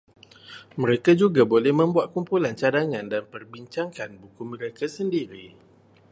Mereka 0.81 1.11
juga 1.21 1.41
boleh 1.53 1.69
membuat 1.81 2.07
kumpulan 2.15 2.53
cadangan 2.61 3.05
dan 3.13 3.21
perbincangan 3.33 4.09
buku 4.21 4.41
mereka 4.53 4.85
sendiri 4.95 5.45